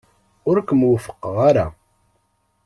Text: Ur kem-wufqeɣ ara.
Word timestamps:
Ur 0.49 0.57
kem-wufqeɣ 0.67 1.35
ara. 1.49 1.67